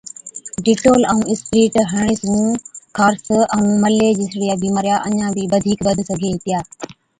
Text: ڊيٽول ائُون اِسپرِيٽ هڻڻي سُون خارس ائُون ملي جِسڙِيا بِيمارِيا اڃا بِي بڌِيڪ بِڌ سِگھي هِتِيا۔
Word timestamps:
ڊيٽول 0.65 1.01
ائُون 1.11 1.23
اِسپرِيٽ 1.31 1.73
هڻڻي 1.91 2.15
سُون 2.21 2.45
خارس 2.97 3.27
ائُون 3.55 3.69
ملي 3.83 4.09
جِسڙِيا 4.19 4.53
بِيمارِيا 4.63 4.95
اڃا 5.07 5.27
بِي 5.35 5.43
بڌِيڪ 5.51 5.79
بِڌ 5.85 5.97
سِگھي 6.09 6.29
هِتِيا۔ 6.35 6.59